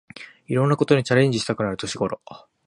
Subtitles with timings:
[0.47, 2.21] いろんなことにチャレンジしたくなる年ごろ